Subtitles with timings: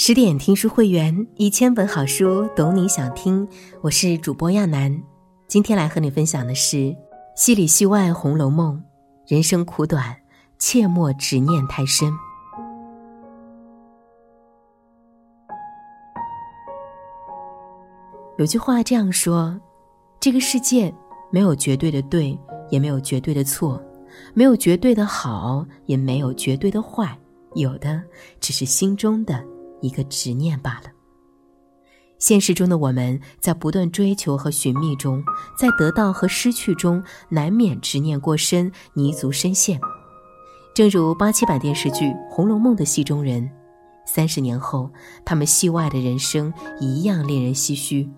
[0.00, 3.46] 十点听书会员，一千本好书，懂你想听。
[3.80, 5.02] 我是主播亚楠，
[5.48, 6.76] 今天来和你分享的是
[7.34, 8.76] 《戏里戏外红楼梦》，
[9.26, 10.16] 人生苦短，
[10.56, 12.12] 切莫执念太深。
[18.38, 19.60] 有句话这样说：
[20.20, 20.94] 这个世界
[21.28, 22.38] 没有绝对的对，
[22.70, 23.82] 也没有绝对的错，
[24.32, 27.18] 没有绝对的好，也没有绝对的坏，
[27.56, 28.00] 有的
[28.38, 29.44] 只是心中的。
[29.80, 30.90] 一个执念罢了。
[32.18, 35.22] 现实中的我们在不断追求和寻觅中，
[35.56, 39.80] 在得到和失去中，难免执念过深，泥足深陷。
[40.74, 43.48] 正如八七版电视剧《红楼梦》的戏中人，
[44.04, 44.90] 三十年后，
[45.24, 48.10] 他们戏外的人生一样令人唏嘘。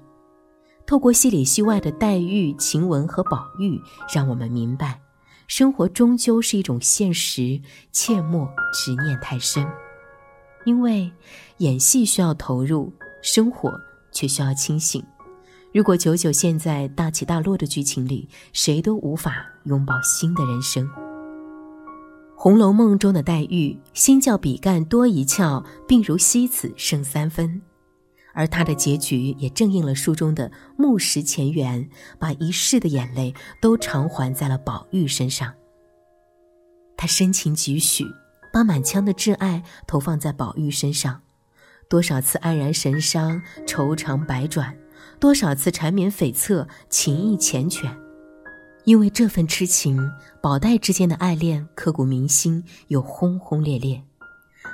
[0.87, 3.79] 透过戏里戏外的黛玉、晴雯和宝玉，
[4.15, 5.01] 让我们明白，
[5.47, 7.61] 生活终究是一种现实，
[7.93, 9.67] 切莫执念太深。
[10.65, 11.11] 因为
[11.59, 13.73] 演戏需要投入，生活
[14.13, 15.03] 却需要清醒。
[15.73, 20.85] 如果久久陷在大起大落的剧情里，谁都无法拥抱新的人生。
[22.37, 27.63] 《红楼梦》中的黛玉，心较比干多一窍，病如西子胜三分，
[28.35, 35.53] 而她的结局也正应了书中的木石前缘，把一世的眼泪都偿还在了宝玉身上。
[36.97, 38.05] 她深情几许。
[38.53, 41.23] 把满腔的挚爱投放在宝玉身上，
[41.89, 44.77] 多少次黯然神伤、愁肠百转，
[45.19, 47.91] 多少次缠绵悱恻、情意缱绻。
[48.85, 50.11] 因为这份痴情，
[50.43, 54.03] 宝黛之间的爱恋刻骨铭心又轰轰烈烈。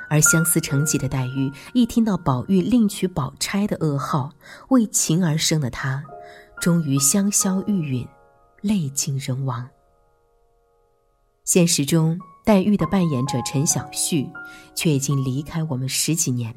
[0.09, 4.31] 而相思成疾的黛玉，一听到宝玉另娶宝钗的噩耗，
[4.69, 6.03] 为情而生的她，
[6.61, 8.07] 终于香消玉殒，
[8.61, 9.67] 泪尽人亡。
[11.43, 12.19] 现实中。
[12.47, 14.25] 黛玉的扮演者陈小旭，
[14.73, 16.55] 却已经离开我们十几年。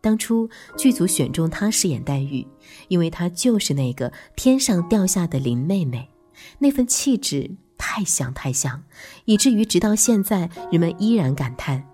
[0.00, 0.48] 当初
[0.78, 2.46] 剧组选中她饰演黛玉，
[2.88, 6.08] 因为她就是那个天上掉下的林妹妹，
[6.58, 8.82] 那份气质太像太像，
[9.26, 11.86] 以至于直到现在，人们依然感叹：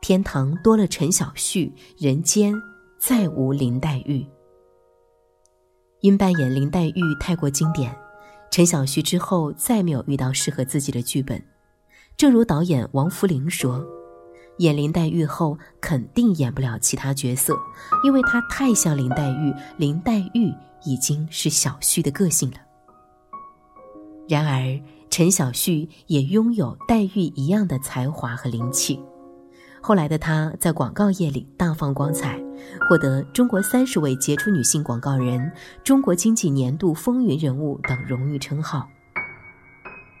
[0.00, 2.52] 天堂多了陈小旭，人间
[2.98, 4.26] 再无林黛玉。
[6.00, 7.96] 因扮演林黛玉太过经典，
[8.50, 11.40] 陈小旭之后再没有遇到适合自己的剧本。
[12.22, 13.84] 正如导演王福林说
[14.58, 17.52] ：“演林黛玉后，肯定演不了其他角色，
[18.04, 19.52] 因为她太像林黛玉。
[19.76, 22.58] 林黛玉已经是小旭的个性了。
[24.28, 29.00] 然而，陈小旭也拥有黛玉一样的才华和灵气。
[29.80, 32.40] 后来的她在广告业里大放光彩，
[32.88, 35.50] 获得中国三十位杰出女性广告人、
[35.82, 38.88] 中国经济年度风云人物等荣誉称号。”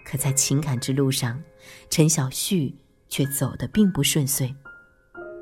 [0.04, 1.42] 可在情感之路上，
[1.90, 2.74] 陈小旭
[3.08, 4.54] 却走得并不顺遂。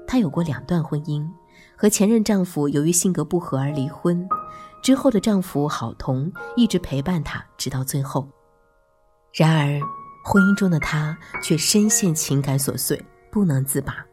[0.06, 1.28] 她有过两段婚姻，
[1.76, 4.28] 和前任丈夫由于性格不合而离婚。
[4.82, 8.28] 之后的丈夫郝彤一直陪伴她直到最后。
[9.32, 9.80] 然而，
[10.24, 13.00] 婚姻中的她却深陷情感琐碎，
[13.30, 14.04] 不能自拔。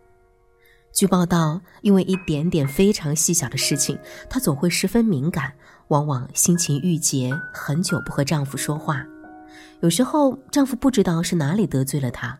[0.93, 3.97] 据报道，因为一点点非常细小的事情，
[4.29, 5.53] 她总会十分敏感，
[5.87, 9.05] 往往心情郁结，很久不和丈夫说话。
[9.81, 12.37] 有时候，丈夫不知道是哪里得罪了她，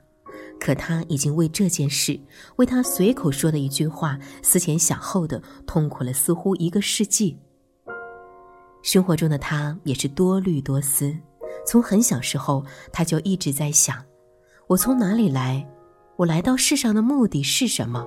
[0.60, 2.20] 可她已经为这件事，
[2.56, 7.38] 为他随口说的一句话，思前想后的痛苦了似乎一个世纪。
[8.82, 11.16] 生活中的她也是多虑多思，
[11.66, 14.04] 从很小时候，她就一直在想：
[14.68, 15.68] 我从哪里来？
[16.16, 18.04] 我来到世上的目的是什么？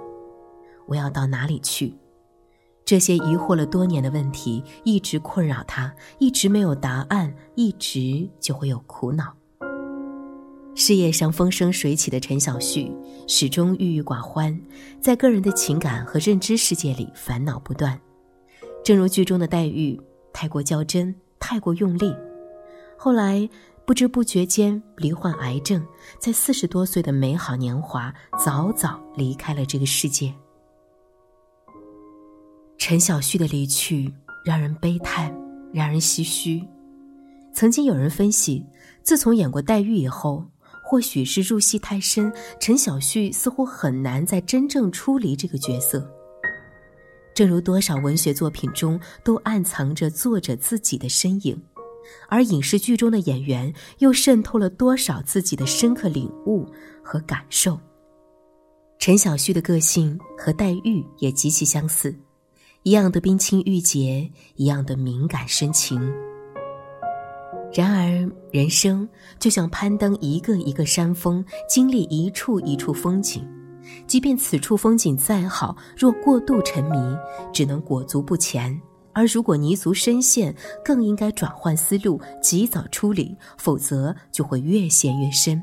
[0.89, 1.97] 我要到哪里去？
[2.91, 9.33] 这些疑惑了多年的问题一直困扰他，一直没有答案，一直就会有苦恼。
[10.75, 12.93] 事业上风生水起的陈小旭，
[13.29, 14.61] 始终郁郁寡欢，
[15.01, 17.97] 在个人的情感和认知世界里烦恼不断。
[18.85, 19.97] 正如剧中的黛玉，
[20.33, 22.13] 太过较真，太过用力，
[22.99, 23.49] 后来
[23.87, 25.87] 不知不觉间罹患癌症，
[26.19, 28.13] 在四十多岁的美好年华，
[28.45, 30.35] 早早离开了这个世界。
[32.81, 34.11] 陈小旭的离去
[34.43, 35.31] 让人悲叹，
[35.71, 36.67] 让人唏嘘。
[37.53, 38.65] 曾经有人分析，
[39.03, 40.43] 自从演过黛玉以后，
[40.83, 46.11] 或许是入戏太深，陈小旭似乎很难再真正出离这个角色。
[47.35, 51.63] 正如多少文学作品中都暗藏着作者自己的身影，
[52.31, 56.67] 而影视剧中的演员又渗透了多少自己的深刻领悟
[57.05, 57.79] 和感受。
[58.99, 62.19] 陈小旭的个性和黛玉也极其相似。
[62.83, 66.01] 一样的冰清玉洁，一样的敏感深情。
[67.75, 69.07] 然而，人生
[69.39, 73.47] 就像攀登一个一个山峰，经历一处一处风景，
[74.07, 76.97] 即便此处风景再好，若过度沉迷，
[77.53, 78.75] 只能裹足不前；
[79.13, 85.63] 而如果泥足深陷，更应该转换思路，及早处理，否则就会越陷越深。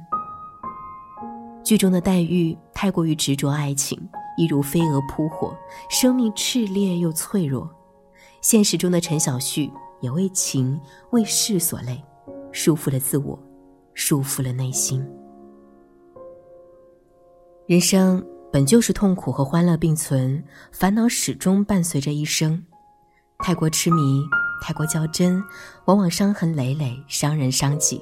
[1.63, 3.99] 剧中的黛玉太过于执着爱情，
[4.37, 5.53] 一如飞蛾扑火，
[5.89, 7.69] 生命炽烈又脆弱。
[8.39, 9.69] 现实中的陈小旭
[9.99, 10.79] 也为情
[11.09, 12.01] 为事所累，
[12.51, 13.37] 束缚了自我，
[13.93, 15.05] 束缚了内心。
[17.65, 20.41] 人生本就是痛苦和欢乐并存，
[20.71, 22.63] 烦恼始终伴随着一生。
[23.39, 24.23] 太过痴迷，
[24.61, 25.43] 太过较真，
[25.85, 28.01] 往往伤痕累累，伤人伤己。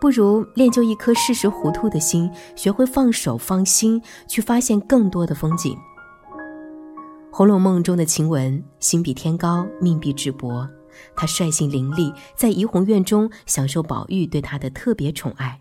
[0.00, 5.74] 不如练就一颗适时糊涂的心，学会放手放心，去发现更多的风景。
[7.32, 10.68] 《红楼梦》中的晴雯，心比天高，命比纸薄。
[11.14, 15.60] 她率性伶俐，在怡红院中享受宝玉对她的特别宠爱。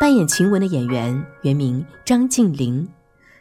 [0.00, 2.86] 扮演晴雯的演员原名张静玲，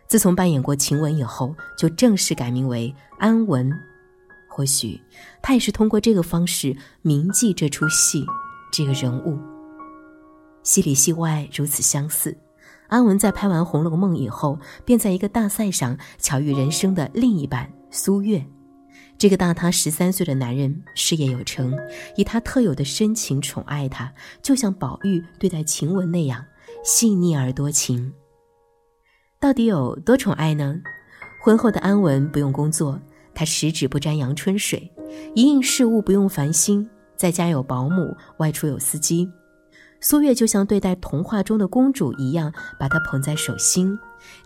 [0.07, 3.71] 自从扮演过晴雯以后，就正式改名为安雯。
[4.47, 4.99] 或许，
[5.41, 8.25] 他也是通过这个方式铭记这出戏，
[8.71, 9.37] 这个人物。
[10.67, 12.37] 戏里戏外如此相似，
[12.89, 18.45] 安雯在拍完《红楼梦》以后，便在一个大赛上巧遇人生的另一半苏月。
[19.17, 21.73] 这个大他十三岁的男人事业有成，
[22.17, 24.11] 以他特有的深情宠爱她，
[24.41, 26.43] 就像宝玉对待晴雯那样
[26.83, 28.11] 细腻而多情。
[29.39, 30.75] 到底有多宠爱呢？
[31.41, 32.99] 婚后的安雯不用工作，
[33.33, 34.91] 她十指不沾阳春水，
[35.33, 39.31] 一应事务不用烦心，在家有保姆，外出有司机。
[39.99, 43.97] 苏月就像对待童话中的公主一样，把她捧在手心。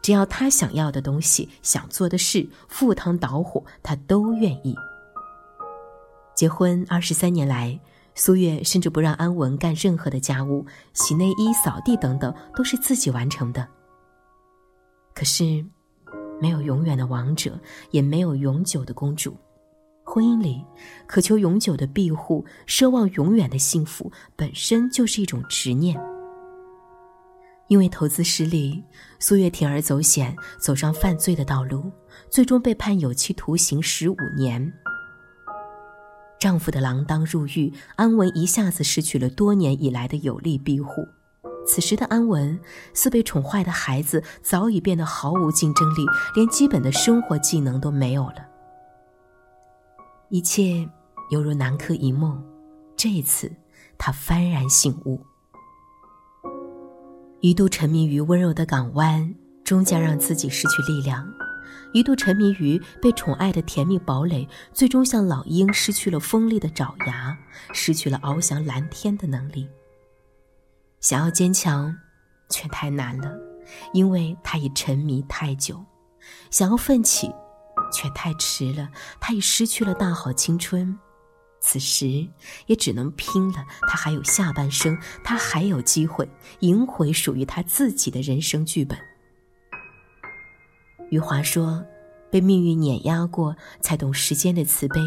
[0.01, 4.75] 只要他想要的东西、想做的事，赴汤蹈火，他都愿意。
[6.35, 7.79] 结婚二十三年来，
[8.13, 13.67] 苏月甚至不让安雯干任何的家务，洗内衣、扫地等等都是自己完成的。
[15.13, 15.65] 可是，
[16.39, 17.59] 没有永远的王者，
[17.91, 19.35] 也没有永久的公主。
[20.13, 20.65] 婚姻里，
[21.07, 25.97] 渴求永久的庇护，奢望永远的幸福，本身就是一种执念。
[27.69, 28.83] 因为投资失利，
[29.19, 31.89] 苏月铤而走险，走上犯罪的道路，
[32.29, 34.73] 最终被判有期徒刑十五年。
[36.37, 41.07] 丈夫的锒铛入狱，安雯一下子失去了多年以来的有力庇护。
[41.65, 42.59] 此时的安雯，
[42.93, 46.05] 似被宠坏的孩子，早已变得毫无竞争力，
[46.35, 48.50] 连基本的生活技能都没有了。
[50.31, 50.89] 一切
[51.29, 52.41] 犹如南柯一梦，
[52.95, 53.51] 这一次，
[53.97, 55.19] 他幡然醒悟。
[57.41, 59.35] 一度沉迷于温柔的港湾，
[59.65, 61.25] 终将让自己失去力量；
[61.91, 67.37] 一度沉迷于被宠爱的甜蜜堡垒，最终像老鹰失去了锋利的爪牙，
[67.73, 69.67] 失去了翱翔蓝天的能力。
[71.01, 71.93] 想要坚强，
[72.49, 73.37] 却太难了，
[73.91, 75.75] 因为他已沉迷太久；
[76.49, 77.29] 想要奋起，
[77.91, 78.89] 却太迟了，
[79.19, 80.97] 他已失去了大好青春。
[81.59, 82.27] 此时
[82.65, 86.27] 也只能拼了，他还有下半生，他还有机会
[86.61, 88.97] 赢回属于他自己的人生剧本。
[91.11, 91.85] 余华说
[92.31, 94.99] ：“被命运碾压过，才懂时间的慈悲。”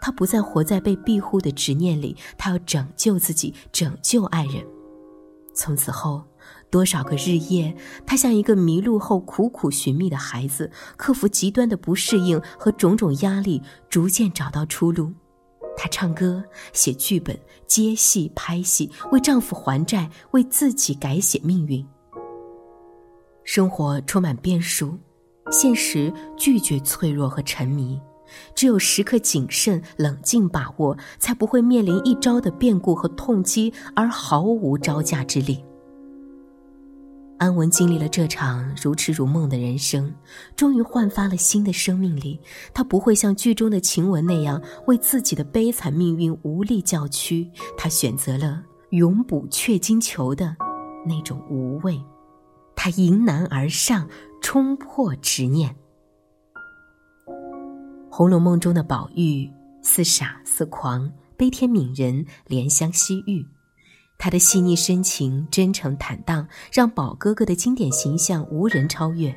[0.00, 4.64] 他不再活在被庇护的执念里，他要拯救自己，拯救爱人。
[5.54, 6.24] 从此后，
[6.72, 7.76] 多少个日夜，
[8.06, 13.60] 他像一个迷路后苦苦寻觅的孩子，克服极端的不适应和种种压力，
[13.90, 15.12] 逐渐找到出路。
[15.76, 21.86] 她唱歌、写剧本、接戏、拍戏，为丈夫还债，为自己改写命运。
[23.44, 24.98] 生活充满变数，
[25.50, 28.00] 现实拒绝脆弱和沉迷，
[28.54, 35.62] 只有时刻谨慎、冷静把握，才不会面临一朝的变故和痛击而毫无招架之力。
[37.42, 40.14] 安雯经历了这场如痴如梦的人生，
[40.54, 42.38] 终于焕发了新的生命力。
[42.72, 50.56] 她不会像剧中的晴雯那样为自己的悲惨命运无力叫屈，她选择了永补雀金球的
[51.04, 52.00] 那种无畏。
[52.76, 54.08] 她迎难而上，
[54.40, 55.68] 冲破执念。
[58.08, 59.50] 《红楼梦》中的宝玉
[59.82, 63.44] 似傻似狂，悲天悯人，怜香惜玉。
[64.22, 69.34] 他的细腻深情、真诚坦荡，让宝哥哥的经典形象无人超越。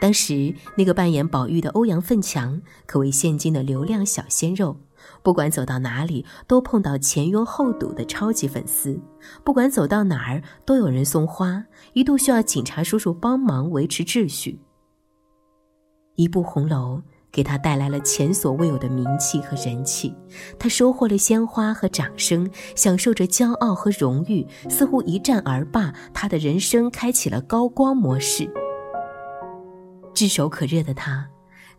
[0.00, 4.76] 当时那个扮演宝玉的欧阳奋强，可谓现今的流量小鲜肉。
[5.22, 8.98] 不管走到哪里，都碰到前拥后堵的超级粉丝；
[9.44, 14.58] 不管走到哪儿，都有人送花，一度需要警察叔叔帮忙维持秩序。
[16.16, 17.00] 一部红楼。
[17.34, 20.14] 给他带来了前所未有的名气和人气，
[20.56, 28.48] 他收获了鲜花和掌声，享受着骄傲和荣誉，似乎一战而罢，他的人生开启了高光模式。
[30.14, 31.26] 炙手可热的他，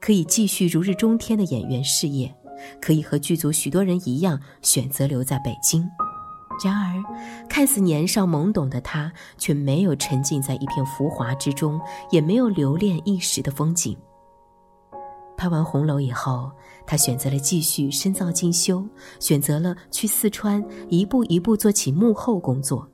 [0.02, 2.36] 可以继续如日中天的演员事业，
[2.82, 5.90] 可以和剧组许多人一样选择留在北京。
[6.64, 7.02] 然而，
[7.48, 11.80] 看似年少懵懂的他，却没有沉浸在一片浮华之中，
[12.12, 13.98] 也没有留恋一时的风景。
[15.38, 16.52] 拍完《红楼》以后，
[16.88, 18.88] 他选择了继续深造进修，
[19.20, 22.88] 选择了去四川一步一步做起幕后工作。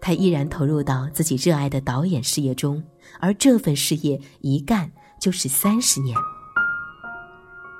[0.00, 2.82] 他依然投入到自己热爱的导演事业中，
[3.20, 6.16] 而这份事业一干就是三十年。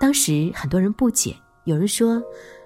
[0.01, 2.23] 当时很多人不解，有人说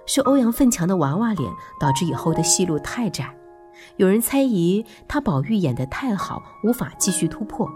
[0.06, 3.36] 是欧阳奋强的娃娃脸导致以后的戏路太窄，
[3.96, 7.68] 有人猜疑他宝玉演得太好，无法继续突破。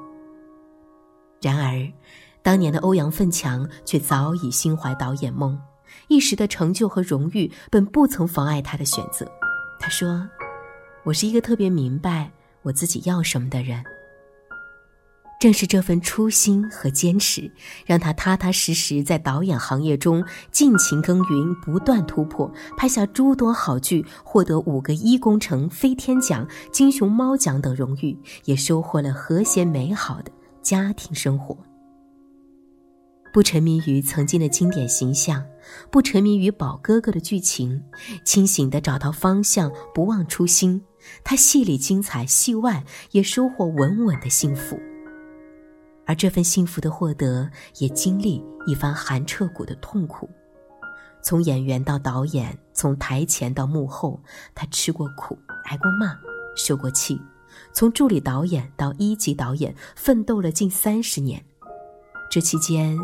[1.42, 1.92] 然而。
[2.42, 5.58] 当年的欧阳奋强却早已心怀导演梦，
[6.08, 9.30] 一时的成就和荣誉本不曾妨碍他的选择。
[9.78, 10.28] 他说
[11.04, 12.30] ：“我是一个特别明白
[12.62, 13.82] 我自己要什么的人。”
[15.40, 17.50] 正是这份初心和坚持，
[17.86, 30.30] 让他踏踏实实在导演行业中尽情耕耘，不断突破，拍下诸多好剧，获得五个一工程飞天奖、金熊猫奖等荣誉，也收获了和谐美好的
[30.60, 31.56] 家庭生活。
[33.32, 35.44] 不沉迷于曾经的经典形象，
[35.90, 37.80] 不沉迷于宝哥哥的剧情，
[38.24, 40.82] 清醒地找到方向，不忘初心。
[41.22, 44.78] 他戏里精彩，戏外也收获稳稳的幸福。
[46.06, 50.28] 而这份幸福的获得，也经历一番寒彻骨的痛苦。
[51.22, 54.20] 从演员到导演，从台前到幕后，
[54.54, 56.18] 他吃过苦，挨过骂，
[56.56, 57.20] 受过气。
[57.72, 61.44] 从助理导演到一级导演，奋斗了近三十年。
[62.30, 62.96] 这期间，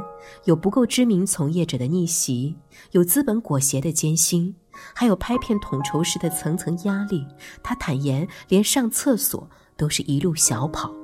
[0.45, 2.56] 有不够知名从业者的逆袭，
[2.92, 4.54] 有资本裹挟的艰辛，
[4.95, 7.26] 还有拍片统筹时的层层压力。
[7.61, 10.95] 他坦言，连上厕所都是一路小跑。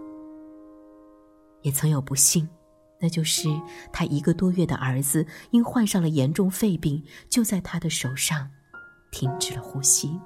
[1.62, 2.48] 也曾有不幸，
[3.00, 3.48] 那就是
[3.92, 8.48] 他一个多月的儿子因患上了严重肺病，就在他的手上
[9.10, 10.16] 停止了呼吸。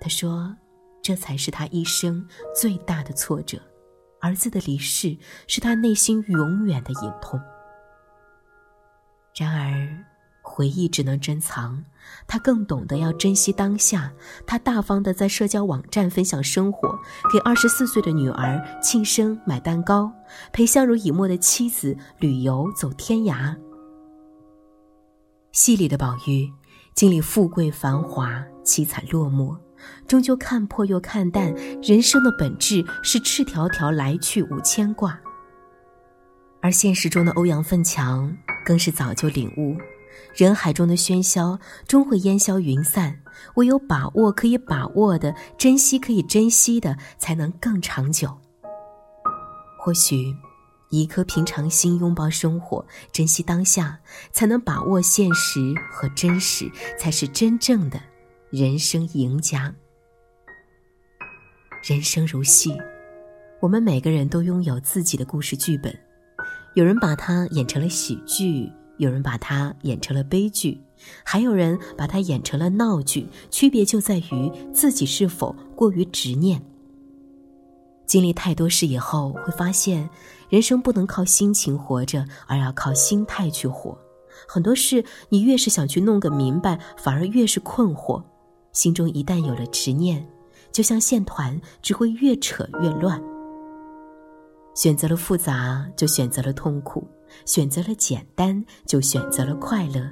[0.00, 0.56] 他说
[1.04, 2.26] ：“这才是他一生
[2.58, 3.60] 最大的挫折。”
[4.20, 7.40] 儿子的离世是他内心永远的隐痛。
[9.36, 10.04] 然而，
[10.42, 11.84] 回忆只能珍藏，
[12.26, 14.12] 他更懂得要珍惜当下。
[14.46, 16.98] 他大方的在社交网站分享生活，
[17.32, 20.12] 给二十四岁的女儿庆生买蛋糕，
[20.52, 23.56] 陪相濡以沫的妻子旅游走天涯。
[25.52, 26.52] 戏里的宝玉，
[26.94, 29.56] 经历富贵繁华，凄惨落寞。
[30.06, 35.18] 终究看破又看淡，人生的本质是赤条条来去无牵挂。
[36.60, 39.76] 而现实中的欧阳奋强更是早就领悟，
[40.34, 41.58] 人海中的喧嚣
[41.88, 43.18] 终会烟消云散，
[43.54, 48.36] 唯有把握可以把握的，珍惜可以珍惜的，才能更长久。
[49.78, 50.36] 或许，
[50.90, 53.98] 以一颗平常心拥抱生活，珍惜当下，
[54.30, 57.98] 才能把握现实和真实，才是真正的。
[58.50, 59.72] 人生赢家。
[61.88, 62.76] 人生如戏，
[63.60, 65.96] 我们每个人都拥有自己的故事剧本。
[66.74, 70.80] 有人把它演成了喜剧，有人把它演成了悲剧，
[71.22, 73.28] 还有人把它演成了闹剧。
[73.52, 76.60] 区别就在于自己是否过于执念。
[78.04, 80.10] 经历太多事以后，会发现
[80.48, 83.96] 人生不能靠心情活着，而要靠心态去活。
[84.48, 88.20] 很多事，你越是想去弄个明白，反而越是困惑。
[88.72, 90.26] 心中一旦有了执念，
[90.72, 93.22] 就像线团，只会越扯越乱。
[94.74, 97.02] 选择了复杂，就选择了痛苦；
[97.44, 100.08] 选择了简单，就选择了快乐。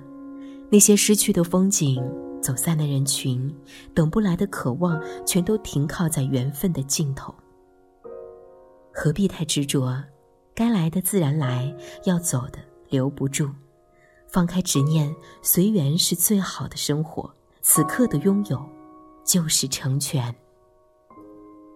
[0.71, 2.03] 那些失去的风景，
[2.43, 3.55] 走散的人群，
[3.95, 7.35] 等不来的渴望，全都停靠在缘分的尽头。
[8.93, 10.03] 何必太执着？
[10.55, 11.73] 该来的自然来，
[12.05, 12.59] 要走的
[12.91, 13.49] 留不住。
[14.27, 17.33] 放开执念，随缘是最好的生活。
[17.71, 18.67] 此刻的拥有，
[19.27, 20.35] 就是成全。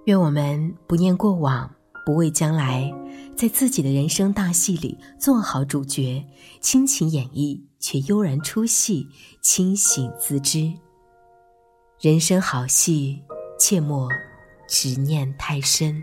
[0.06, 1.70] 愿我们不念过往，
[2.06, 2.90] 不畏将来，
[3.36, 6.26] 在自己的人生大戏里做好主角，
[6.62, 9.06] 倾情演绎，却悠然出戏，
[9.42, 10.72] 清醒自知。
[12.00, 13.22] 人生好戏，
[13.58, 14.08] 切莫
[14.66, 16.02] 执念太深。